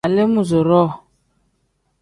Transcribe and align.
Aleemuuzuroo. 0.07 0.89